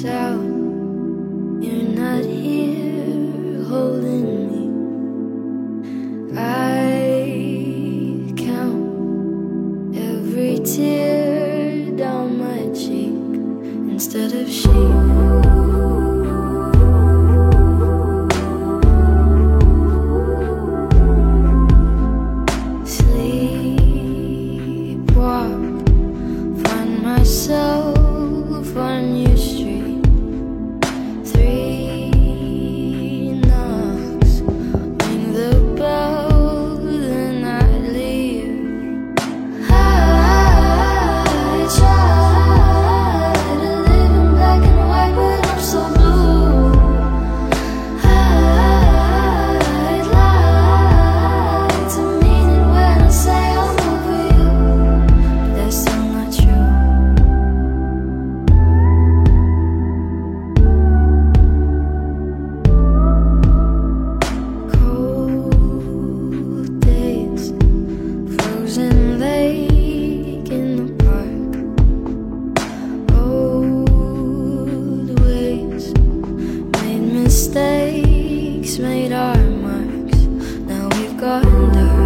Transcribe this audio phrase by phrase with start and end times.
[0.00, 1.62] sound.
[1.62, 4.62] You're not here holding me.
[6.38, 13.12] I count every tear down my cheek
[13.92, 14.70] instead of she.
[27.20, 29.39] myself on you
[81.20, 81.99] gondor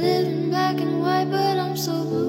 [0.00, 2.27] living black and white, but I'm so blue.